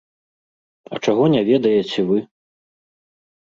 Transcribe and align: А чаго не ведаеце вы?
А 0.93 1.01
чаго 1.05 1.27
не 1.33 1.41
ведаеце 1.51 1.99
вы? 2.09 2.17